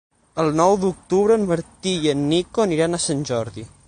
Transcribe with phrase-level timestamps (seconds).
[0.43, 3.67] El nou d'octubre en Martí i en Nico aniran a Sant Jordi.